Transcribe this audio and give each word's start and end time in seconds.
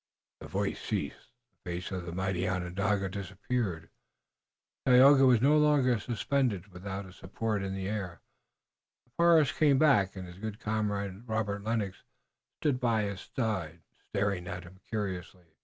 The 0.39 0.47
voice 0.47 0.81
ceased, 0.81 1.29
the 1.51 1.69
face 1.69 1.91
of 1.91 2.07
the 2.07 2.11
mighty 2.11 2.49
Onondaga 2.49 3.07
disappeared, 3.07 3.91
Tayoga 4.87 5.27
was 5.27 5.43
no 5.43 5.59
longer 5.59 5.99
suspended 5.99 6.69
without 6.69 7.05
a 7.05 7.13
support 7.13 7.61
in 7.61 7.75
the 7.75 7.87
air, 7.87 8.19
the 9.05 9.11
forest 9.15 9.53
came 9.57 9.77
back, 9.77 10.15
and 10.15 10.25
his 10.27 10.39
good 10.39 10.59
comrade, 10.59 11.27
Robert 11.29 11.63
Lennox, 11.63 12.01
stood 12.61 12.79
by 12.79 13.03
his 13.03 13.29
side, 13.35 13.83
staring 14.09 14.47
at 14.47 14.63
him 14.63 14.79
curiously. 14.89 15.45